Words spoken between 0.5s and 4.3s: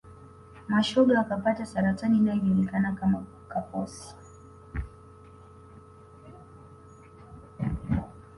mashoga wakapata saratani inayojulikana kama kaposi